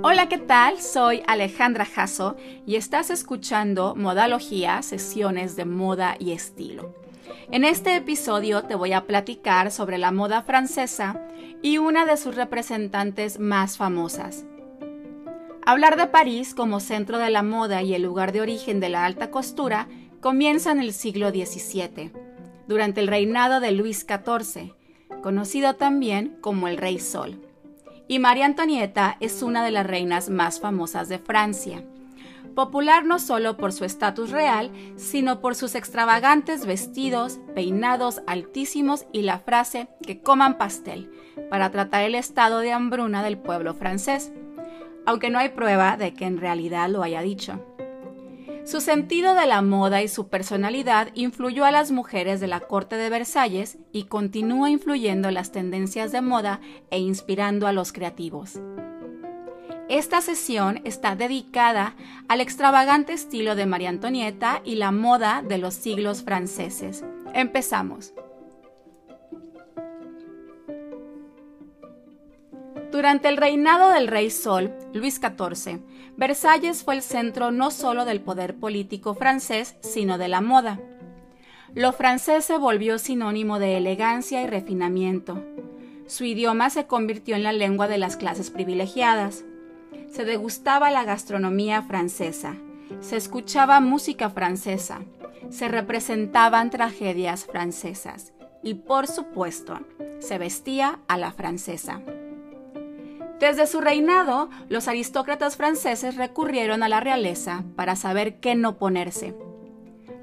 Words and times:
Hola, 0.00 0.28
¿qué 0.28 0.38
tal? 0.38 0.80
Soy 0.80 1.24
Alejandra 1.26 1.84
Jasso 1.84 2.36
y 2.64 2.76
estás 2.76 3.10
escuchando 3.10 3.96
Modalogía, 3.96 4.80
sesiones 4.82 5.56
de 5.56 5.64
moda 5.64 6.14
y 6.20 6.30
estilo. 6.30 6.94
En 7.50 7.64
este 7.64 7.96
episodio 7.96 8.62
te 8.62 8.76
voy 8.76 8.92
a 8.92 9.06
platicar 9.06 9.72
sobre 9.72 9.98
la 9.98 10.12
moda 10.12 10.42
francesa 10.42 11.20
y 11.62 11.78
una 11.78 12.06
de 12.06 12.16
sus 12.16 12.36
representantes 12.36 13.40
más 13.40 13.76
famosas. 13.76 14.44
Hablar 15.66 15.96
de 15.96 16.06
París 16.06 16.54
como 16.54 16.78
centro 16.78 17.18
de 17.18 17.30
la 17.30 17.42
moda 17.42 17.82
y 17.82 17.92
el 17.94 18.02
lugar 18.02 18.30
de 18.30 18.40
origen 18.40 18.78
de 18.78 18.90
la 18.90 19.04
alta 19.04 19.32
costura 19.32 19.88
comienza 20.20 20.70
en 20.70 20.78
el 20.78 20.92
siglo 20.92 21.30
XVII, 21.30 22.12
durante 22.68 23.00
el 23.00 23.08
reinado 23.08 23.58
de 23.58 23.72
Luis 23.72 24.06
XIV, 24.06 24.74
conocido 25.22 25.74
también 25.74 26.38
como 26.40 26.68
el 26.68 26.76
Rey 26.76 27.00
Sol 27.00 27.47
y 28.08 28.18
María 28.18 28.46
Antonieta 28.46 29.18
es 29.20 29.42
una 29.42 29.64
de 29.64 29.70
las 29.70 29.86
reinas 29.86 30.30
más 30.30 30.60
famosas 30.60 31.08
de 31.08 31.18
Francia. 31.18 31.84
Popular 32.54 33.04
no 33.04 33.20
solo 33.20 33.56
por 33.56 33.72
su 33.72 33.84
estatus 33.84 34.30
real, 34.30 34.72
sino 34.96 35.40
por 35.40 35.54
sus 35.54 35.76
extravagantes 35.76 36.66
vestidos, 36.66 37.38
peinados 37.54 38.22
altísimos 38.26 39.06
y 39.12 39.22
la 39.22 39.38
frase 39.38 39.88
que 40.04 40.20
coman 40.20 40.58
pastel, 40.58 41.12
para 41.50 41.70
tratar 41.70 42.02
el 42.02 42.16
estado 42.16 42.58
de 42.58 42.72
hambruna 42.72 43.22
del 43.22 43.38
pueblo 43.38 43.74
francés, 43.74 44.32
aunque 45.06 45.30
no 45.30 45.38
hay 45.38 45.50
prueba 45.50 45.96
de 45.96 46.14
que 46.14 46.24
en 46.24 46.38
realidad 46.38 46.88
lo 46.88 47.02
haya 47.02 47.20
dicho. 47.20 47.64
Su 48.68 48.82
sentido 48.82 49.34
de 49.34 49.46
la 49.46 49.62
moda 49.62 50.02
y 50.02 50.08
su 50.08 50.28
personalidad 50.28 51.08
influyó 51.14 51.64
a 51.64 51.70
las 51.70 51.90
mujeres 51.90 52.38
de 52.38 52.48
la 52.48 52.60
corte 52.60 52.96
de 52.96 53.08
Versalles 53.08 53.78
y 53.92 54.02
continúa 54.02 54.68
influyendo 54.68 55.30
las 55.30 55.52
tendencias 55.52 56.12
de 56.12 56.20
moda 56.20 56.60
e 56.90 56.98
inspirando 56.98 57.66
a 57.66 57.72
los 57.72 57.94
creativos. 57.94 58.60
Esta 59.88 60.20
sesión 60.20 60.82
está 60.84 61.16
dedicada 61.16 61.96
al 62.28 62.42
extravagante 62.42 63.14
estilo 63.14 63.54
de 63.54 63.64
María 63.64 63.88
Antonieta 63.88 64.60
y 64.66 64.74
la 64.74 64.92
moda 64.92 65.42
de 65.42 65.56
los 65.56 65.72
siglos 65.72 66.22
franceses. 66.22 67.02
Empezamos. 67.32 68.12
Durante 72.98 73.28
el 73.28 73.36
reinado 73.36 73.92
del 73.92 74.08
rey 74.08 74.28
Sol, 74.28 74.74
Luis 74.92 75.20
XIV, 75.20 75.78
Versalles 76.16 76.82
fue 76.82 76.96
el 76.96 77.02
centro 77.02 77.52
no 77.52 77.70
solo 77.70 78.04
del 78.04 78.20
poder 78.20 78.56
político 78.56 79.14
francés, 79.14 79.76
sino 79.82 80.18
de 80.18 80.26
la 80.26 80.40
moda. 80.40 80.80
Lo 81.76 81.92
francés 81.92 82.44
se 82.44 82.58
volvió 82.58 82.98
sinónimo 82.98 83.60
de 83.60 83.76
elegancia 83.76 84.42
y 84.42 84.48
refinamiento. 84.48 85.44
Su 86.08 86.24
idioma 86.24 86.70
se 86.70 86.88
convirtió 86.88 87.36
en 87.36 87.44
la 87.44 87.52
lengua 87.52 87.86
de 87.86 87.98
las 87.98 88.16
clases 88.16 88.50
privilegiadas. 88.50 89.44
Se 90.10 90.24
degustaba 90.24 90.90
la 90.90 91.04
gastronomía 91.04 91.82
francesa, 91.82 92.56
se 92.98 93.16
escuchaba 93.16 93.78
música 93.78 94.28
francesa, 94.28 95.02
se 95.50 95.68
representaban 95.68 96.70
tragedias 96.70 97.44
francesas 97.44 98.32
y, 98.60 98.74
por 98.74 99.06
supuesto, 99.06 99.78
se 100.18 100.36
vestía 100.36 100.98
a 101.06 101.16
la 101.16 101.30
francesa. 101.30 102.02
Desde 103.40 103.68
su 103.68 103.80
reinado, 103.80 104.50
los 104.68 104.88
aristócratas 104.88 105.56
franceses 105.56 106.16
recurrieron 106.16 106.82
a 106.82 106.88
la 106.88 106.98
realeza 106.98 107.64
para 107.76 107.94
saber 107.94 108.40
qué 108.40 108.56
no 108.56 108.78
ponerse. 108.78 109.34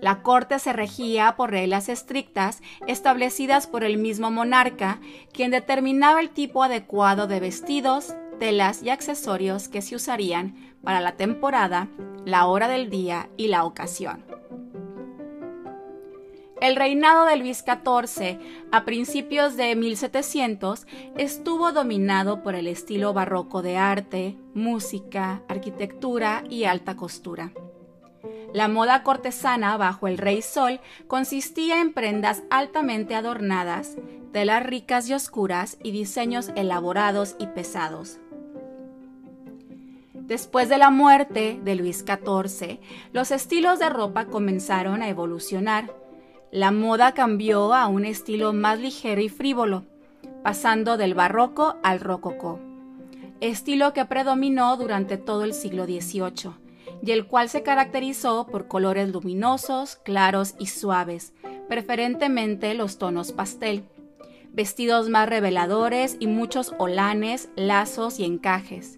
La 0.02 0.22
corte 0.22 0.60
se 0.60 0.74
regía 0.74 1.36
por 1.38 1.52
reglas 1.52 1.88
estrictas 1.88 2.62
establecidas 2.88 3.68
por 3.68 3.86
el 3.86 3.98
mismo 3.98 4.32
monarca, 4.32 5.00
quien 5.32 5.52
determinaba 5.52 6.20
el 6.20 6.30
tipo 6.30 6.62
adecuado 6.62 7.28
de 7.28 7.40
vestidos, 7.40 8.14
telas 8.38 8.84
y 8.84 8.90
accesorios 8.90 9.70
que 9.70 9.82
se 9.82 9.96
usarían 9.96 10.56
para 10.84 11.00
la 11.00 11.14
temporada, 11.14 11.88
la 12.26 12.46
hora 12.48 12.68
del 12.68 12.90
día 12.90 13.30
y 13.38 13.48
la 13.48 13.64
ocasión. 13.64 14.35
El 16.62 16.78
reinado 16.78 17.26
de 17.26 17.36
Luis 17.36 17.66
XIV, 17.66 18.40
a 18.72 18.86
principios 18.86 19.58
de 19.58 19.76
1700, 19.76 20.88
estuvo 21.18 21.74
dominado 21.74 22.44
por 22.44 22.56
el 22.56 22.68
estilo 22.68 23.14
barroco 23.14 23.62
de 23.62 23.76
arte, 23.76 24.38
música, 24.54 25.44
arquitectura 25.50 26.44
y 26.50 26.64
alta 26.64 26.96
costura. 26.96 27.52
La 28.54 28.70
moda 28.70 29.04
cortesana 29.04 29.76
bajo 29.76 30.08
el 30.08 30.18
rey 30.18 30.42
sol 30.42 30.80
consistía 31.08 31.82
en 31.82 31.92
prendas 31.92 32.44
altamente 32.50 33.14
adornadas, 33.14 33.98
telas 34.32 34.64
ricas 34.64 35.10
y 35.10 35.14
oscuras 35.14 35.78
y 35.84 35.92
diseños 35.92 36.52
elaborados 36.56 37.36
y 37.38 37.48
pesados. 37.48 38.18
Después 40.14 40.70
de 40.70 40.78
la 40.78 40.90
muerte 40.90 41.60
de 41.64 41.76
Luis 41.76 42.06
XIV, 42.06 42.80
los 43.12 43.32
estilos 43.32 43.78
de 43.78 43.90
ropa 43.90 44.26
comenzaron 44.26 45.04
a 45.04 45.10
evolucionar 45.10 45.94
la 46.56 46.72
moda 46.72 47.14
cambió 47.14 47.74
a 47.74 47.88
un 47.88 48.06
estilo 48.06 48.54
más 48.54 48.80
ligero 48.80 49.20
y 49.20 49.28
frívolo, 49.28 49.84
pasando 50.42 50.96
del 50.96 51.14
barroco 51.14 51.76
al 51.84 52.00
rococó, 52.00 52.62
estilo 53.42 53.92
que 53.92 54.06
predominó 54.06 54.78
durante 54.78 55.18
todo 55.18 55.44
el 55.44 55.54
siglo 55.54 55.84
XVIII 55.84 56.54
y 57.04 57.12
el 57.12 57.28
cual 57.28 57.50
se 57.50 57.62
caracterizó 57.62 58.48
por 58.48 58.70
colores 58.70 59.10
luminosos, 59.10 59.98
claros 59.98 60.56
y 60.58 60.68
suaves, 60.68 61.34
preferentemente 61.68 62.74
los 62.74 63.00
tonos 63.00 63.34
pastel, 63.34 63.84
vestidos 64.54 65.10
más 65.10 65.28
reveladores 65.28 66.16
y 66.22 66.28
muchos 66.28 66.74
olanes, 66.78 67.50
lazos 67.58 68.18
y 68.18 68.24
encajes. 68.24 68.98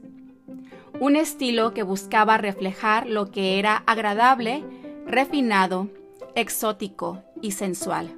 Un 0.99 1.15
estilo 1.15 1.73
que 1.73 1.81
buscaba 1.81 2.37
reflejar 2.37 3.07
lo 3.07 3.31
que 3.31 3.57
era 3.57 3.77
agradable, 3.87 4.63
refinado, 5.07 5.89
exótico 6.37 7.23
y 7.41 7.51
sensual. 7.51 8.15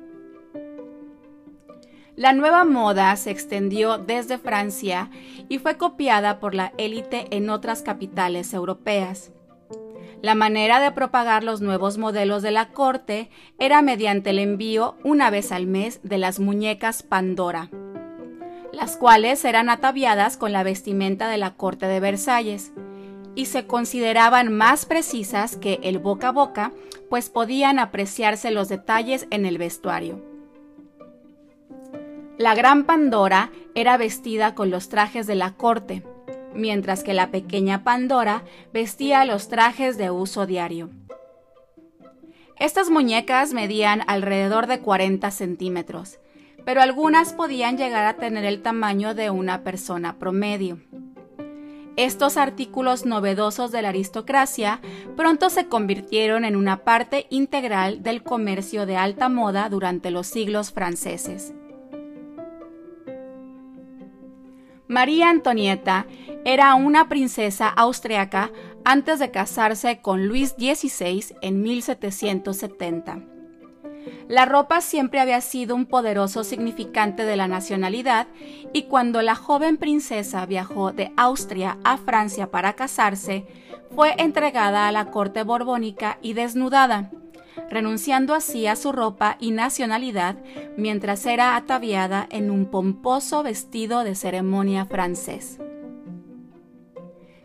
La 2.18 2.34
nueva 2.34 2.66
moda 2.66 3.16
se 3.16 3.32
extendió 3.32 3.98
desde 3.98 4.38
Francia 4.38 5.10
y 5.48 5.58
fue 5.60 5.78
copiada 5.78 6.42
por 6.42 6.54
la 6.54 6.74
élite 6.78 7.28
en 7.32 7.50
otras 7.50 7.82
capitales 7.82 8.54
europeas. 8.54 9.32
La 10.22 10.36
manera 10.36 10.82
de 10.82 10.92
propagar 10.92 11.46
los 11.46 11.62
nuevos 11.62 11.98
modelos 11.98 12.42
de 12.44 12.52
la 12.52 12.74
corte 12.74 13.30
era 13.58 13.82
mediante 13.82 14.32
el 14.32 14.40
envío 14.40 14.98
una 15.06 15.30
vez 15.30 15.54
al 15.54 15.66
mes 15.66 16.02
de 16.04 16.18
las 16.18 16.42
muñecas 16.42 17.04
Pandora, 17.04 17.70
las 18.74 18.98
cuales 18.98 19.46
eran 19.46 19.70
ataviadas 19.70 20.36
con 20.36 20.52
la 20.52 20.64
vestimenta 20.64 21.30
de 21.30 21.38
la 21.38 21.56
corte 21.56 21.86
de 21.86 22.02
Versalles 22.02 22.74
y 23.36 23.46
se 23.46 23.66
consideraban 23.68 24.52
más 24.56 24.86
precisas 24.86 25.56
que 25.56 25.80
el 25.84 26.00
boca 26.00 26.30
a 26.30 26.32
boca, 26.32 26.72
pues 27.10 27.30
podían 27.30 27.80
apreciarse 27.80 28.52
los 28.52 28.70
detalles 28.70 29.28
en 29.32 29.46
el 29.46 29.58
vestuario. 29.58 30.22
La 32.38 32.56
gran 32.56 32.86
Pandora 32.86 33.52
era 33.76 33.98
vestida 33.98 34.56
con 34.56 34.70
los 34.70 34.88
trajes 34.88 35.28
de 35.28 35.36
la 35.36 35.56
corte, 35.56 36.04
mientras 36.54 37.04
que 37.04 37.14
la 37.14 37.32
pequeña 37.32 37.84
Pandora 37.84 38.44
vestía 38.72 39.26
los 39.26 39.50
trajes 39.50 39.98
de 39.98 40.10
uso 40.10 40.46
diario. 40.46 40.90
Estas 42.58 42.90
muñecas 42.90 43.54
medían 43.54 44.04
alrededor 44.08 44.68
de 44.68 44.80
40 44.80 45.32
centímetros, 45.32 46.20
pero 46.66 46.82
algunas 46.82 47.34
podían 47.34 47.78
llegar 47.78 48.06
a 48.06 48.18
tener 48.18 48.46
el 48.46 48.62
tamaño 48.62 49.16
de 49.16 49.30
una 49.30 49.64
persona 49.64 50.18
promedio. 50.20 50.80
Estos 51.96 52.38
artículos 52.38 53.06
novedosos 53.06 53.72
de 53.72 53.82
la 53.82 53.90
aristocracia 53.90 54.80
pronto 55.18 55.50
se 55.50 55.68
convirtieron 55.68 56.46
en 56.46 56.56
una 56.56 56.84
parte 56.84 57.28
integral 57.30 58.04
del 58.04 58.24
comercio 58.24 58.86
de 58.86 58.96
alta 58.96 59.30
moda 59.30 59.70
durante 59.70 60.12
los 60.12 60.28
siglos 60.28 60.72
franceses. 60.72 61.54
María 64.88 65.30
Antonieta 65.30 66.08
era 66.46 66.74
una 66.74 67.10
princesa 67.10 67.68
austriaca 67.68 68.52
antes 68.84 69.20
de 69.20 69.30
casarse 69.30 70.02
con 70.02 70.26
Luis 70.26 70.56
XVI 70.58 71.36
en 71.42 71.62
1770. 71.62 73.39
La 74.28 74.46
ropa 74.46 74.82
siempre 74.82 75.20
había 75.20 75.42
sido 75.42 75.76
un 75.76 75.86
poderoso 75.86 76.44
significante 76.44 77.26
de 77.26 77.36
la 77.36 77.48
nacionalidad 77.48 78.28
y 78.74 78.84
cuando 78.84 79.22
la 79.22 79.36
joven 79.36 79.78
princesa 79.78 80.46
viajó 80.46 80.92
de 80.92 81.12
Austria 81.18 81.78
a 81.84 81.98
Francia 81.98 82.52
para 82.52 82.74
casarse, 82.74 83.46
fue 83.96 84.14
entregada 84.18 84.88
a 84.88 84.92
la 84.92 85.06
corte 85.06 85.44
borbónica 85.44 86.20
y 86.22 86.34
desnudada, 86.34 87.12
renunciando 87.70 88.34
así 88.34 88.68
a 88.68 88.76
su 88.76 88.92
ropa 88.92 89.38
y 89.40 89.52
nacionalidad 89.52 90.38
mientras 90.78 91.26
era 91.26 91.56
ataviada 91.56 92.28
en 92.30 92.52
un 92.52 92.66
pomposo 92.66 93.44
vestido 93.44 94.04
de 94.04 94.16
ceremonia 94.16 94.86
francés. 94.86 95.60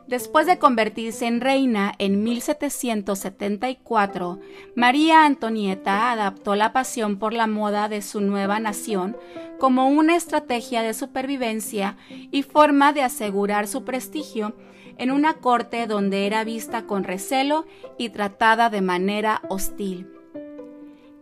Después 0.07 0.47
de 0.47 0.59
convertirse 0.59 1.27
en 1.27 1.41
reina 1.41 1.95
en 1.99 2.23
1774, 2.23 4.39
María 4.77 5.25
Antonieta 5.25 6.13
adaptó 6.13 6.57
la 6.57 6.75
pasión 6.75 7.19
por 7.19 7.33
la 7.33 7.47
moda 7.47 7.89
de 7.89 8.03
su 8.03 8.21
nueva 8.21 8.61
nación 8.61 9.17
como 9.59 9.89
una 9.89 10.15
estrategia 10.15 10.83
de 10.83 10.93
supervivencia 10.93 11.97
y 12.09 12.43
forma 12.43 12.93
de 12.93 13.01
asegurar 13.03 13.67
su 13.67 13.85
prestigio 13.85 14.55
en 14.99 15.11
una 15.11 15.33
corte 15.35 15.87
donde 15.87 16.27
era 16.27 16.45
vista 16.45 16.87
con 16.87 17.05
recelo 17.05 17.65
y 17.97 18.11
tratada 18.11 18.69
de 18.69 18.83
manera 18.83 19.41
hostil. 19.49 20.07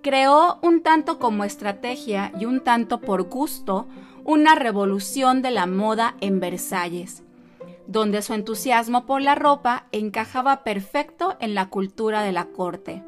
Creó 0.02 0.58
un 0.62 0.82
tanto 0.82 1.20
como 1.20 1.44
estrategia 1.44 2.32
y 2.38 2.46
un 2.46 2.60
tanto 2.60 3.00
por 3.00 3.28
gusto 3.28 3.86
una 4.24 4.56
revolución 4.56 5.42
de 5.42 5.52
la 5.52 5.66
moda 5.66 6.16
en 6.20 6.40
Versalles, 6.40 7.22
donde 7.92 8.22
su 8.22 8.32
entusiasmo 8.32 9.04
por 9.04 9.20
la 9.20 9.34
ropa 9.34 9.86
encajaba 9.92 10.64
perfecto 10.64 11.36
en 11.40 11.54
la 11.54 11.68
cultura 11.68 12.22
de 12.22 12.32
la 12.32 12.46
corte. 12.46 13.02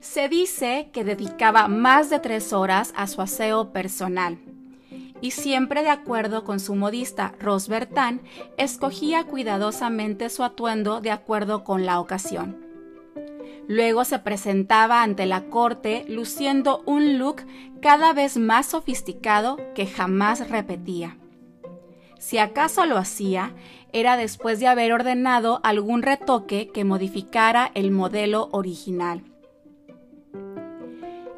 Se 0.00 0.28
dice 0.28 0.88
que 0.92 1.04
dedicaba 1.04 1.68
más 1.68 2.08
de 2.08 2.20
tres 2.20 2.52
horas 2.52 2.92
a 2.96 3.06
su 3.06 3.20
aseo 3.20 3.72
personal 3.72 4.38
y 5.20 5.30
siempre 5.30 5.82
de 5.82 5.90
acuerdo 5.90 6.44
con 6.44 6.58
su 6.58 6.74
modista 6.74 7.34
Rose 7.38 7.70
Bertin, 7.70 8.22
escogía 8.56 9.24
cuidadosamente 9.24 10.28
su 10.28 10.42
atuendo 10.42 11.00
de 11.00 11.10
acuerdo 11.10 11.64
con 11.64 11.86
la 11.86 12.00
ocasión. 12.00 12.62
Luego 13.66 14.04
se 14.04 14.18
presentaba 14.18 15.02
ante 15.02 15.24
la 15.24 15.44
corte 15.44 16.04
luciendo 16.08 16.82
un 16.84 17.18
look 17.18 17.42
cada 17.80 18.12
vez 18.12 18.36
más 18.36 18.66
sofisticado 18.66 19.58
que 19.74 19.86
jamás 19.86 20.50
repetía. 20.50 21.16
Si 22.24 22.38
acaso 22.38 22.86
lo 22.86 22.96
hacía, 22.96 23.52
era 23.92 24.16
después 24.16 24.58
de 24.58 24.66
haber 24.66 24.94
ordenado 24.94 25.60
algún 25.62 26.00
retoque 26.00 26.70
que 26.72 26.82
modificara 26.82 27.70
el 27.74 27.90
modelo 27.90 28.48
original. 28.50 29.24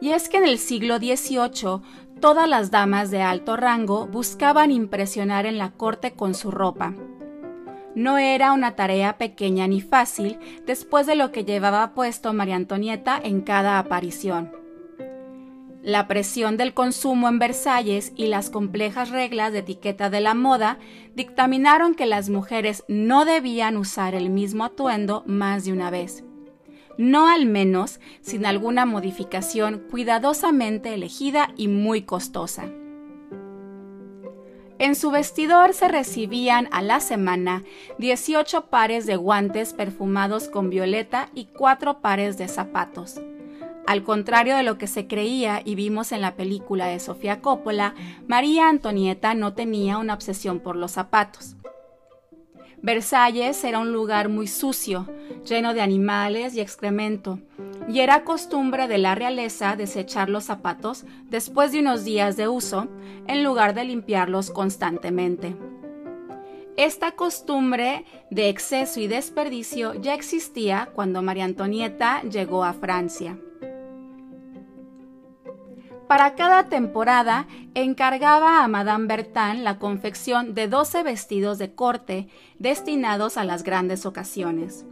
Y 0.01 0.11
es 0.11 0.29
que 0.29 0.37
en 0.37 0.45
el 0.45 0.59
siglo 0.59 0.99
XVIII 0.99 1.81
todas 2.21 2.49
las 2.49 2.71
damas 2.71 3.11
de 3.11 3.21
alto 3.21 3.57
rango 3.57 4.07
buscaban 4.07 4.71
impresionar 4.71 5.45
en 5.45 5.59
la 5.59 5.73
corte 5.73 6.13
con 6.13 6.35
su 6.35 6.53
ropa. 6.53 6.95
No 7.97 8.17
era 8.17 8.53
una 8.53 8.77
tarea 8.77 9.19
pequeña 9.19 9.67
ni 9.67 9.81
fácil 9.81 10.39
después 10.67 11.09
de 11.09 11.17
lo 11.17 11.33
que 11.33 11.45
llevaba 11.45 11.95
puesto 11.95 12.33
María 12.33 12.55
Antonieta 12.55 13.21
en 13.21 13.41
cada 13.41 13.81
aparición. 13.81 14.56
La 15.87 16.09
presión 16.09 16.57
del 16.57 16.75
consumo 16.75 17.29
en 17.29 17.39
Versalles 17.39 18.13
y 18.17 18.27
las 18.27 18.51
complejas 18.51 19.11
reglas 19.11 19.53
de 19.53 19.61
etiqueta 19.61 20.11
de 20.11 20.21
la 20.21 20.35
moda 20.35 20.81
dictaminaron 21.15 21.95
que 21.95 22.07
las 22.07 22.29
mujeres 22.29 22.83
no 22.89 23.25
debían 23.25 23.77
usar 23.77 24.17
el 24.17 24.29
mismo 24.29 24.65
atuendo 24.65 25.23
más 25.27 25.65
de 25.65 25.73
una 25.73 25.91
vez 25.91 26.25
no 26.99 27.29
al 27.29 27.45
menos 27.45 28.01
sin 28.23 28.47
alguna 28.47 28.87
modificación 28.87 29.83
cuidadosamente 29.91 30.95
elegida 30.95 31.53
y 31.55 31.69
muy 31.69 32.03
costosa. 32.03 32.65
En 34.79 34.95
su 34.95 35.11
vestidor 35.11 35.75
se 35.75 35.89
recibían 35.89 36.71
a 36.73 36.81
la 36.81 37.01
semana 37.01 37.65
18 37.99 38.71
pares 38.71 39.05
de 39.05 39.17
guantes 39.17 39.75
perfumados 39.75 40.49
con 40.49 40.71
violeta 40.71 41.29
y 41.35 41.47
4 41.47 42.01
pares 42.01 42.39
de 42.39 42.49
zapatos. 42.49 43.21
Al 43.87 44.03
contrario 44.03 44.57
de 44.57 44.65
lo 44.65 44.79
que 44.79 44.89
se 44.89 45.07
creía 45.07 45.63
y 45.65 45.77
vimos 45.77 46.11
en 46.11 46.21
la 46.21 46.35
película 46.35 46.87
de 46.87 46.99
Sofía 46.99 47.41
Coppola, 47.41 47.95
María 48.27 48.69
Antonieta 48.69 49.35
no 49.35 49.55
tenía 49.55 49.99
una 49.99 50.15
obsesión 50.15 50.59
por 50.59 50.75
los 50.75 50.93
zapatos. 50.93 51.55
Versalles 52.83 53.63
era 53.65 53.79
un 53.79 53.93
lugar 53.93 54.29
muy 54.29 54.49
sucio, 54.49 55.09
lleno 55.49 55.73
de 55.73 55.81
animales 55.81 56.55
y 56.55 56.61
excremento, 56.61 57.41
y 57.89 58.01
era 58.01 58.25
costumbre 58.25 58.89
de 58.89 58.99
la 58.99 59.15
realeza 59.15 59.77
desechar 59.77 60.29
los 60.29 60.45
zapatos 60.45 61.05
después 61.25 61.71
de 61.71 61.81
unos 61.81 62.05
días 62.05 62.37
de 62.37 62.49
uso, 62.49 62.89
en 63.29 63.45
lugar 63.45 63.75
de 63.75 63.85
limpiarlos 63.85 64.51
constantemente. 64.51 65.57
Esta 66.77 67.13
costumbre 67.13 68.05
de 68.31 68.49
exceso 68.49 69.01
y 69.01 69.07
desperdicio 69.07 69.95
ya 69.95 70.15
existía 70.15 70.91
cuando 70.93 71.23
María 71.23 71.45
Antonieta 71.45 72.23
llegó 72.23 72.65
a 72.65 72.75
Francia. 72.75 73.39
Para 76.09 76.37
cada 76.37 76.69
temporada 76.69 77.49
encargaba 77.75 78.63
a 78.63 78.69
Madame 78.69 79.07
Bertin 79.07 79.65
la 79.65 79.79
confección 79.79 80.55
de 80.55 80.69
12 80.69 81.03
vestidos 81.03 81.59
de 81.59 81.75
corte 81.75 82.29
destinados 82.61 83.37
a 83.37 83.45
las 83.45 83.65
grandes 83.65 84.07
ocasiones, 84.07 84.87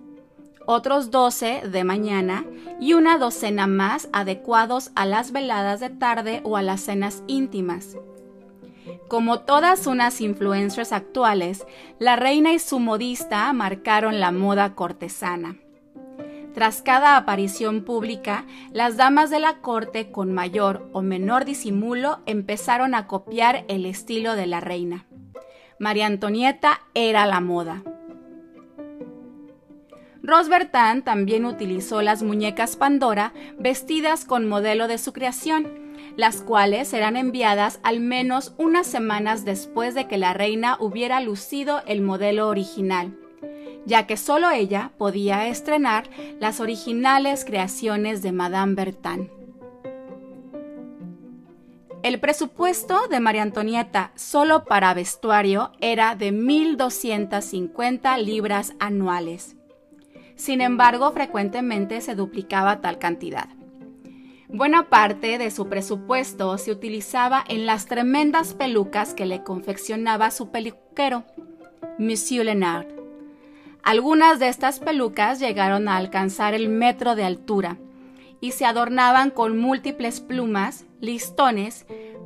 otros 0.66 1.12
12 1.12 1.68
de 1.68 1.84
mañana 1.84 2.44
y 2.80 2.94
una 2.94 3.16
docena 3.18 3.68
más 3.68 4.08
adecuados 4.12 4.90
a 4.96 5.06
las 5.06 5.30
veladas 5.30 5.78
de 5.78 5.90
tarde 5.90 6.40
o 6.42 6.56
a 6.56 6.62
las 6.62 6.80
cenas 6.80 7.22
íntimas. 7.28 7.96
Como 9.06 9.40
todas 9.40 9.86
unas 9.86 10.20
influencers 10.20 10.92
actuales, 10.92 11.64
la 12.00 12.16
reina 12.16 12.52
y 12.52 12.58
su 12.58 12.80
modista 12.80 13.52
marcaron 13.52 14.18
la 14.18 14.32
moda 14.32 14.74
cortesana. 14.74 15.56
Tras 16.54 16.82
cada 16.82 17.16
aparición 17.16 17.82
pública, 17.82 18.44
las 18.72 18.96
damas 18.96 19.28
de 19.28 19.40
la 19.40 19.56
corte 19.56 20.12
con 20.12 20.32
mayor 20.32 20.88
o 20.92 21.02
menor 21.02 21.44
disimulo 21.44 22.20
empezaron 22.26 22.94
a 22.94 23.08
copiar 23.08 23.64
el 23.66 23.84
estilo 23.86 24.36
de 24.36 24.46
la 24.46 24.60
reina. 24.60 25.04
María 25.80 26.06
Antonieta 26.06 26.80
era 26.94 27.26
la 27.26 27.40
moda. 27.40 27.82
Rose 30.22 30.48
también 31.04 31.44
utilizó 31.44 32.02
las 32.02 32.22
muñecas 32.22 32.76
Pandora 32.76 33.34
vestidas 33.58 34.24
con 34.24 34.48
modelo 34.48 34.86
de 34.86 34.98
su 34.98 35.12
creación, 35.12 35.92
las 36.16 36.40
cuales 36.40 36.94
eran 36.94 37.16
enviadas 37.16 37.80
al 37.82 37.98
menos 37.98 38.54
unas 38.58 38.86
semanas 38.86 39.44
después 39.44 39.94
de 39.94 40.06
que 40.06 40.18
la 40.18 40.32
reina 40.32 40.76
hubiera 40.78 41.20
lucido 41.20 41.82
el 41.86 42.00
modelo 42.00 42.46
original 42.46 43.18
ya 43.86 44.06
que 44.06 44.16
solo 44.16 44.50
ella 44.50 44.92
podía 44.98 45.48
estrenar 45.48 46.08
las 46.40 46.60
originales 46.60 47.44
creaciones 47.44 48.22
de 48.22 48.32
Madame 48.32 48.74
Bertin. 48.74 49.30
El 52.02 52.20
presupuesto 52.20 53.08
de 53.08 53.18
María 53.18 53.42
Antonieta 53.42 54.12
solo 54.14 54.64
para 54.66 54.92
vestuario 54.92 55.72
era 55.80 56.14
de 56.14 56.34
1.250 56.34 58.22
libras 58.22 58.74
anuales. 58.78 59.56
Sin 60.36 60.60
embargo, 60.60 61.12
frecuentemente 61.12 62.02
se 62.02 62.14
duplicaba 62.14 62.82
tal 62.82 62.98
cantidad. 62.98 63.48
Buena 64.48 64.90
parte 64.90 65.38
de 65.38 65.50
su 65.50 65.68
presupuesto 65.68 66.58
se 66.58 66.72
utilizaba 66.72 67.42
en 67.48 67.64
las 67.64 67.86
tremendas 67.86 68.52
pelucas 68.52 69.14
que 69.14 69.24
le 69.24 69.42
confeccionaba 69.42 70.30
su 70.30 70.50
peluquero, 70.50 71.24
Monsieur 71.98 72.44
Lenard. 72.44 72.93
Algunas 73.84 74.38
de 74.38 74.48
estas 74.48 74.80
pelucas 74.80 75.38
llegaron 75.40 75.88
a 75.88 75.98
alcanzar 75.98 76.54
el 76.54 76.70
metro 76.70 77.14
de 77.14 77.24
altura 77.24 77.76
y 78.40 78.52
se 78.52 78.64
adornaban 78.64 79.28
con 79.28 79.58
múltiples 79.58 80.20
plumas, 80.20 80.86
listones, 81.00 81.84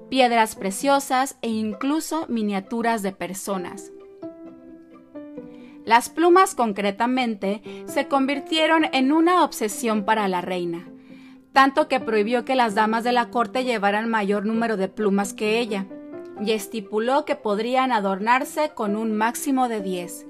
piedras 0.09 0.55
preciosas 0.55 1.37
e 1.43 1.49
incluso 1.49 2.27
miniaturas 2.29 3.03
de 3.03 3.11
personas. 3.11 3.91
Las 5.85 6.11
plumas 6.11 6.55
concretamente 6.55 7.61
se 7.87 8.07
convirtieron 8.07 8.85
en 8.93 9.11
una 9.11 9.43
obsesión 9.43 10.05
para 10.05 10.29
la 10.29 10.41
reina, 10.41 10.89
tanto 11.53 11.89
que 11.89 11.99
prohibió 11.99 12.45
que 12.45 12.55
las 12.55 12.77
damas 12.77 13.03
de 13.03 13.11
la 13.11 13.31
corte 13.31 13.65
llevaran 13.65 14.09
mayor 14.09 14.47
número 14.47 14.77
de 14.77 14.87
plumas 14.87 15.35
que 15.35 15.59
ella, 15.59 15.87
y 16.41 16.53
estipuló 16.53 17.25
que 17.25 17.35
podrían 17.35 17.91
adornarse 17.91 18.71
con 18.77 18.95
un 18.95 19.17
máximo 19.17 19.69
de 19.69 19.81
10. 19.81 20.28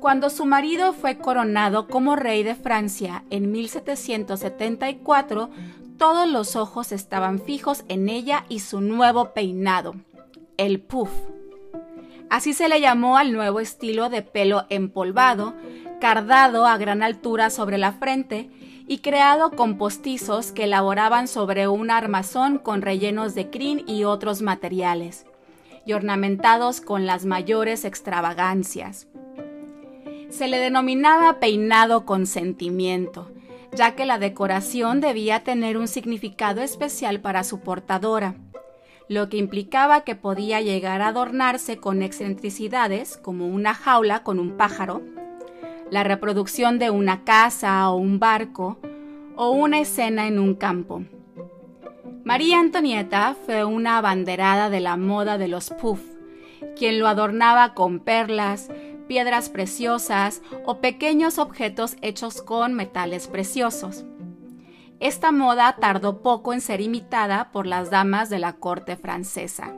Cuando 0.00 0.30
su 0.30 0.46
marido 0.46 0.92
fue 0.92 1.18
coronado 1.18 1.88
como 1.88 2.14
rey 2.14 2.44
de 2.44 2.54
Francia 2.54 3.24
en 3.30 3.50
1774, 3.50 5.50
todos 5.98 6.28
los 6.28 6.54
ojos 6.54 6.92
estaban 6.92 7.40
fijos 7.40 7.84
en 7.88 8.08
ella 8.08 8.44
y 8.48 8.60
su 8.60 8.80
nuevo 8.80 9.32
peinado, 9.32 9.96
el 10.56 10.80
puff. 10.80 11.10
Así 12.30 12.54
se 12.54 12.68
le 12.68 12.80
llamó 12.80 13.18
al 13.18 13.32
nuevo 13.32 13.58
estilo 13.58 14.08
de 14.08 14.22
pelo 14.22 14.66
empolvado, 14.68 15.54
cardado 16.00 16.66
a 16.66 16.78
gran 16.78 17.02
altura 17.02 17.50
sobre 17.50 17.76
la 17.76 17.90
frente 17.90 18.50
y 18.86 18.98
creado 18.98 19.50
con 19.50 19.78
postizos 19.78 20.52
que 20.52 20.64
elaboraban 20.64 21.26
sobre 21.26 21.66
un 21.66 21.90
armazón 21.90 22.58
con 22.58 22.82
rellenos 22.82 23.34
de 23.34 23.50
crin 23.50 23.82
y 23.88 24.04
otros 24.04 24.42
materiales, 24.42 25.26
y 25.84 25.94
ornamentados 25.94 26.80
con 26.80 27.04
las 27.04 27.24
mayores 27.24 27.84
extravagancias 27.84 29.08
se 30.30 30.48
le 30.48 30.58
denominaba 30.58 31.40
peinado 31.40 32.04
con 32.04 32.26
sentimiento, 32.26 33.30
ya 33.72 33.94
que 33.94 34.06
la 34.06 34.18
decoración 34.18 35.00
debía 35.00 35.44
tener 35.44 35.76
un 35.76 35.88
significado 35.88 36.62
especial 36.62 37.20
para 37.20 37.44
su 37.44 37.60
portadora, 37.60 38.34
lo 39.08 39.28
que 39.28 39.38
implicaba 39.38 40.02
que 40.02 40.14
podía 40.14 40.60
llegar 40.60 41.00
a 41.00 41.08
adornarse 41.08 41.78
con 41.78 42.02
excentricidades 42.02 43.16
como 43.16 43.46
una 43.46 43.74
jaula 43.74 44.22
con 44.22 44.38
un 44.38 44.56
pájaro, 44.56 45.02
la 45.90 46.04
reproducción 46.04 46.78
de 46.78 46.90
una 46.90 47.24
casa 47.24 47.88
o 47.90 47.96
un 47.96 48.18
barco, 48.18 48.78
o 49.36 49.50
una 49.50 49.80
escena 49.80 50.26
en 50.26 50.38
un 50.38 50.54
campo. 50.54 51.04
María 52.24 52.58
Antonieta 52.58 53.36
fue 53.46 53.64
una 53.64 53.96
abanderada 53.96 54.68
de 54.68 54.80
la 54.80 54.96
moda 54.96 55.38
de 55.38 55.48
los 55.48 55.70
puff, 55.70 56.00
quien 56.76 56.98
lo 56.98 57.06
adornaba 57.06 57.72
con 57.72 58.00
perlas, 58.00 58.68
piedras 59.08 59.48
preciosas 59.48 60.42
o 60.64 60.80
pequeños 60.80 61.38
objetos 61.38 61.96
hechos 62.02 62.42
con 62.42 62.74
metales 62.74 63.26
preciosos. 63.26 64.04
Esta 65.00 65.32
moda 65.32 65.76
tardó 65.80 66.22
poco 66.22 66.52
en 66.52 66.60
ser 66.60 66.80
imitada 66.80 67.50
por 67.50 67.66
las 67.66 67.90
damas 67.90 68.30
de 68.30 68.38
la 68.38 68.54
corte 68.54 68.96
francesa. 68.96 69.74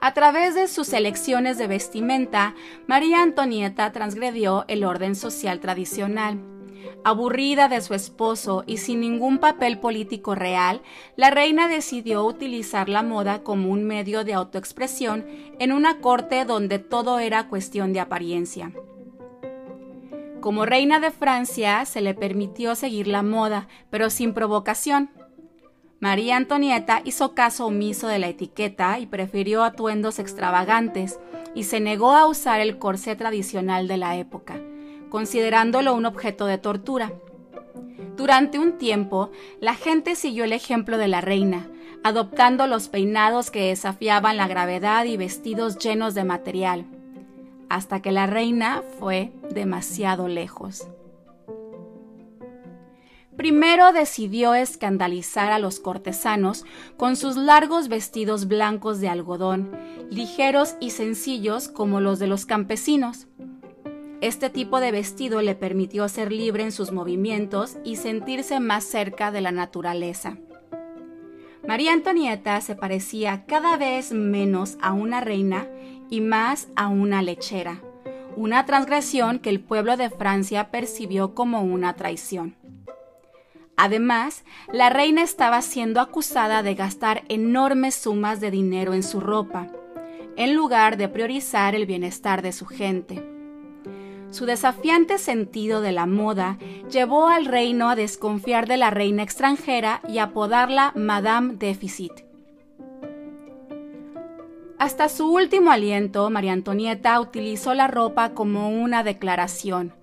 A 0.00 0.14
través 0.14 0.54
de 0.54 0.68
sus 0.68 0.92
elecciones 0.92 1.58
de 1.58 1.66
vestimenta, 1.66 2.54
María 2.86 3.22
Antonieta 3.22 3.90
transgredió 3.92 4.64
el 4.68 4.84
orden 4.84 5.16
social 5.16 5.58
tradicional. 5.58 6.55
Aburrida 7.04 7.68
de 7.68 7.80
su 7.80 7.94
esposo 7.94 8.64
y 8.66 8.78
sin 8.78 9.00
ningún 9.00 9.38
papel 9.38 9.78
político 9.78 10.34
real, 10.34 10.82
la 11.14 11.30
reina 11.30 11.68
decidió 11.68 12.24
utilizar 12.24 12.88
la 12.88 13.02
moda 13.02 13.42
como 13.42 13.70
un 13.70 13.84
medio 13.84 14.24
de 14.24 14.34
autoexpresión 14.34 15.24
en 15.58 15.72
una 15.72 16.00
corte 16.00 16.44
donde 16.44 16.78
todo 16.78 17.18
era 17.20 17.48
cuestión 17.48 17.92
de 17.92 18.00
apariencia. 18.00 18.72
Como 20.40 20.64
reina 20.64 21.00
de 21.00 21.10
Francia 21.10 21.84
se 21.86 22.00
le 22.00 22.14
permitió 22.14 22.74
seguir 22.74 23.08
la 23.08 23.22
moda, 23.22 23.68
pero 23.90 24.10
sin 24.10 24.32
provocación. 24.32 25.10
María 25.98 26.36
Antonieta 26.36 27.02
hizo 27.04 27.34
caso 27.34 27.66
omiso 27.66 28.06
de 28.06 28.18
la 28.18 28.28
etiqueta 28.28 28.98
y 28.98 29.06
prefirió 29.06 29.64
atuendos 29.64 30.18
extravagantes 30.18 31.18
y 31.54 31.64
se 31.64 31.80
negó 31.80 32.12
a 32.12 32.26
usar 32.26 32.60
el 32.60 32.78
corsé 32.78 33.16
tradicional 33.16 33.88
de 33.88 33.96
la 33.96 34.16
época, 34.16 34.60
considerándolo 35.10 35.94
un 35.94 36.06
objeto 36.06 36.46
de 36.46 36.58
tortura. 36.58 37.12
Durante 38.16 38.58
un 38.58 38.78
tiempo, 38.78 39.30
la 39.60 39.74
gente 39.74 40.14
siguió 40.16 40.44
el 40.44 40.52
ejemplo 40.52 40.98
de 40.98 41.08
la 41.08 41.20
reina, 41.20 41.68
adoptando 42.02 42.66
los 42.66 42.88
peinados 42.88 43.50
que 43.50 43.68
desafiaban 43.68 44.36
la 44.36 44.48
gravedad 44.48 45.04
y 45.04 45.16
vestidos 45.16 45.78
llenos 45.78 46.14
de 46.14 46.24
material, 46.24 46.86
hasta 47.68 48.00
que 48.00 48.12
la 48.12 48.26
reina 48.26 48.82
fue 48.98 49.32
demasiado 49.50 50.28
lejos. 50.28 50.88
Primero 53.36 53.92
decidió 53.92 54.54
escandalizar 54.54 55.52
a 55.52 55.58
los 55.58 55.78
cortesanos 55.78 56.64
con 56.96 57.16
sus 57.16 57.36
largos 57.36 57.88
vestidos 57.88 58.48
blancos 58.48 58.98
de 58.98 59.10
algodón, 59.10 59.76
ligeros 60.10 60.76
y 60.80 60.90
sencillos 60.90 61.68
como 61.68 62.00
los 62.00 62.18
de 62.18 62.28
los 62.28 62.46
campesinos. 62.46 63.26
Este 64.22 64.48
tipo 64.48 64.80
de 64.80 64.92
vestido 64.92 65.42
le 65.42 65.54
permitió 65.54 66.08
ser 66.08 66.32
libre 66.32 66.62
en 66.62 66.72
sus 66.72 66.90
movimientos 66.90 67.76
y 67.84 67.96
sentirse 67.96 68.60
más 68.60 68.84
cerca 68.84 69.30
de 69.30 69.42
la 69.42 69.52
naturaleza. 69.52 70.38
María 71.66 71.92
Antonieta 71.92 72.60
se 72.62 72.76
parecía 72.76 73.44
cada 73.44 73.76
vez 73.76 74.12
menos 74.12 74.78
a 74.80 74.92
una 74.92 75.20
reina 75.20 75.68
y 76.08 76.22
más 76.22 76.68
a 76.76 76.88
una 76.88 77.20
lechera, 77.20 77.82
una 78.36 78.64
transgresión 78.64 79.38
que 79.38 79.50
el 79.50 79.60
pueblo 79.60 79.96
de 79.96 80.08
Francia 80.08 80.70
percibió 80.70 81.34
como 81.34 81.62
una 81.62 81.94
traición. 81.94 82.56
Además, 83.76 84.44
la 84.72 84.88
reina 84.88 85.22
estaba 85.22 85.60
siendo 85.60 86.00
acusada 86.00 86.62
de 86.62 86.74
gastar 86.74 87.24
enormes 87.28 87.94
sumas 87.94 88.40
de 88.40 88.50
dinero 88.50 88.94
en 88.94 89.02
su 89.02 89.20
ropa, 89.20 89.66
en 90.36 90.54
lugar 90.54 90.96
de 90.96 91.08
priorizar 91.08 91.74
el 91.74 91.84
bienestar 91.84 92.40
de 92.40 92.52
su 92.52 92.64
gente. 92.64 93.35
Su 94.30 94.44
desafiante 94.44 95.18
sentido 95.18 95.80
de 95.80 95.92
la 95.92 96.06
moda 96.06 96.58
llevó 96.90 97.28
al 97.28 97.46
reino 97.46 97.88
a 97.88 97.96
desconfiar 97.96 98.66
de 98.66 98.76
la 98.76 98.90
reina 98.90 99.22
extranjera 99.22 100.00
y 100.08 100.18
apodarla 100.18 100.92
Madame 100.94 101.54
Déficit. 101.54 102.12
Hasta 104.78 105.08
su 105.08 105.32
último 105.32 105.70
aliento, 105.70 106.28
María 106.28 106.52
Antonieta 106.52 107.18
utilizó 107.18 107.72
la 107.72 107.86
ropa 107.86 108.34
como 108.34 108.68
una 108.68 109.02
declaración. 109.02 109.94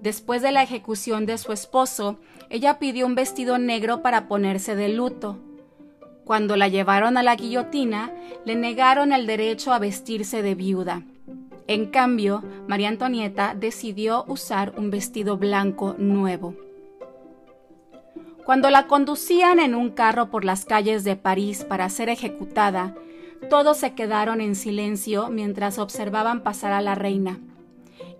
Después 0.00 0.42
de 0.42 0.50
la 0.50 0.64
ejecución 0.64 1.26
de 1.26 1.38
su 1.38 1.52
esposo, 1.52 2.18
ella 2.50 2.80
pidió 2.80 3.06
un 3.06 3.14
vestido 3.14 3.58
negro 3.58 4.02
para 4.02 4.26
ponerse 4.26 4.74
de 4.74 4.88
luto. 4.88 5.38
Cuando 6.24 6.56
la 6.56 6.66
llevaron 6.66 7.16
a 7.16 7.22
la 7.22 7.36
guillotina, 7.36 8.12
le 8.44 8.56
negaron 8.56 9.12
el 9.12 9.26
derecho 9.26 9.72
a 9.72 9.78
vestirse 9.78 10.42
de 10.42 10.56
viuda. 10.56 11.02
En 11.66 11.86
cambio, 11.86 12.42
María 12.66 12.88
Antonieta 12.88 13.54
decidió 13.54 14.24
usar 14.26 14.74
un 14.76 14.90
vestido 14.90 15.36
blanco 15.36 15.94
nuevo. 15.98 16.54
Cuando 18.44 18.70
la 18.70 18.88
conducían 18.88 19.60
en 19.60 19.74
un 19.74 19.90
carro 19.90 20.28
por 20.30 20.44
las 20.44 20.64
calles 20.64 21.04
de 21.04 21.14
París 21.14 21.64
para 21.64 21.88
ser 21.88 22.08
ejecutada, 22.08 22.94
todos 23.48 23.76
se 23.78 23.94
quedaron 23.94 24.40
en 24.40 24.56
silencio 24.56 25.28
mientras 25.28 25.78
observaban 25.78 26.42
pasar 26.42 26.72
a 26.72 26.80
la 26.80 26.94
reina. 26.94 27.38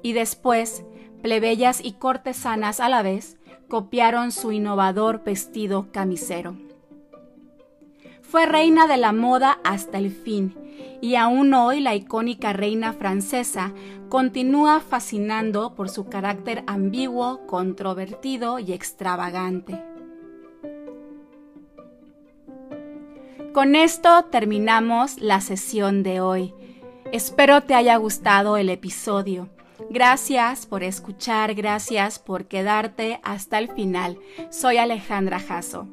Y 0.03 0.13
después, 0.13 0.85
plebeyas 1.23 1.85
y 1.85 1.93
cortesanas 1.93 2.81
a 2.81 2.89
la 2.89 3.03
vez, 3.03 3.37
copiaron 3.69 4.33
su 4.33 4.53
innovador 4.53 5.25
vestido 5.25 5.89
camisero. 5.93 6.57
Fue 8.33 8.47
reina 8.47 8.87
de 8.87 8.97
la 8.97 9.13
moda 9.13 9.59
hasta 9.63 9.99
el 9.99 10.11
fin, 10.11 10.57
y 11.03 11.17
aún 11.17 11.53
hoy 11.53 11.81
la 11.81 11.95
icónica 11.95 12.55
reina 12.55 12.95
francesa 12.95 13.75
continúa 14.09 14.81
fascinando 14.81 15.75
por 15.75 15.91
su 15.91 16.09
carácter 16.09 16.65
ambiguo, 16.67 17.47
controvertido 17.47 18.59
y 18.59 18.73
extravagante. 18.73 19.79
Con 23.53 23.77
esto 23.77 24.25
terminamos 24.31 25.19
la 25.21 25.43
sesión 25.43 26.03
de 26.03 26.23
hoy. 26.23 26.55
Espero 27.13 27.61
te 27.61 27.75
haya 27.75 27.97
gustado 27.97 28.57
el 28.57 28.71
episodio. 28.71 29.51
Gracias 29.91 30.65
por 30.65 30.83
escuchar, 30.83 31.53
gracias 31.53 32.19
por 32.19 32.47
quedarte 32.47 33.21
hasta 33.25 33.59
el 33.59 33.71
final. 33.71 34.19
Soy 34.49 34.79
Alejandra 34.79 35.39
Jasso. 35.39 35.87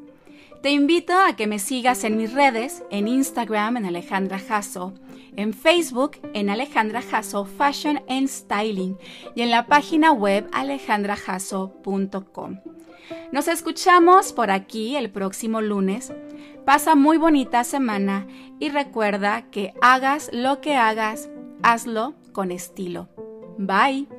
Te 0.61 0.71
invito 0.71 1.17
a 1.17 1.37
que 1.37 1.47
me 1.47 1.57
sigas 1.57 2.03
en 2.03 2.17
mis 2.17 2.33
redes, 2.33 2.83
en 2.91 3.07
Instagram 3.07 3.77
en 3.77 3.85
Alejandra 3.85 4.39
Jasso, 4.39 4.93
en 5.37 5.53
Facebook 5.53 6.17
en 6.33 6.49
Alejandra 6.49 7.01
Jasso 7.01 7.45
Fashion 7.45 8.01
and 8.09 8.27
Styling 8.27 8.97
y 9.35 9.41
en 9.41 9.51
la 9.51 9.67
página 9.67 10.11
web 10.11 10.49
alejandrajasso.com. 10.51 12.59
Nos 13.31 13.47
escuchamos 13.47 14.33
por 14.33 14.51
aquí 14.51 14.97
el 14.97 15.09
próximo 15.09 15.61
lunes. 15.61 16.11
Pasa 16.65 16.95
muy 16.95 17.17
bonita 17.17 17.63
semana 17.63 18.27
y 18.59 18.67
recuerda 18.69 19.49
que 19.49 19.73
hagas 19.81 20.29
lo 20.33 20.59
que 20.59 20.75
hagas, 20.75 21.29
hazlo 21.63 22.15
con 22.33 22.51
estilo. 22.51 23.07
Bye. 23.57 24.18